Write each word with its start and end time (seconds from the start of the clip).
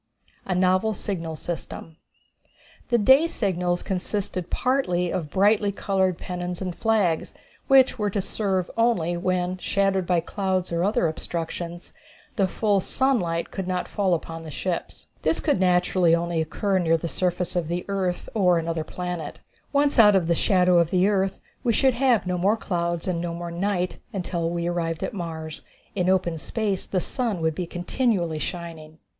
A 0.47 0.55
Novel 0.55 0.95
Signal 0.95 1.35
System. 1.35 1.95
The 2.89 2.97
day 2.97 3.27
signals 3.27 3.83
consisted 3.83 4.49
partly 4.49 5.11
of 5.13 5.29
brightly 5.29 5.71
colored 5.71 6.17
pennons 6.17 6.59
and 6.59 6.75
flags, 6.75 7.35
which 7.67 7.99
were 7.99 8.09
to 8.09 8.19
serve 8.19 8.71
only 8.75 9.15
when, 9.15 9.59
shadowed 9.59 10.07
by 10.07 10.19
clouds 10.19 10.73
or 10.73 10.83
other 10.83 11.07
obstructions, 11.07 11.93
the 12.35 12.47
full 12.47 12.79
sunlight 12.79 13.49
should 13.55 13.67
not 13.67 13.87
fall 13.87 14.15
upon 14.15 14.41
the 14.43 14.49
ships. 14.49 15.05
This 15.21 15.39
could 15.39 15.59
naturally 15.59 16.15
only 16.15 16.41
occur 16.41 16.79
near 16.79 16.97
the 16.97 17.07
surface 17.07 17.55
of 17.55 17.67
the 17.67 17.85
earth 17.87 18.27
or 18.33 18.57
of 18.57 18.63
another 18.63 18.83
planet. 18.83 19.39
Once 19.71 19.99
out 19.99 20.15
of 20.15 20.25
the 20.25 20.33
shadow 20.33 20.79
of 20.79 20.89
the 20.89 21.07
earth 21.07 21.39
we 21.63 21.73
should 21.73 21.93
have 21.93 22.25
no 22.25 22.39
more 22.39 22.57
clouds 22.57 23.07
and 23.07 23.21
no 23.21 23.35
more 23.35 23.51
night 23.51 23.99
until 24.13 24.49
we 24.49 24.65
arrived 24.65 25.03
at 25.03 25.13
Mars. 25.13 25.61
In 25.93 26.09
open 26.09 26.39
space 26.39 26.87
the 26.87 26.99
sun 27.01 27.39
would 27.41 27.53
be 27.53 27.67
continually 27.67 28.39
shining. 28.39 28.97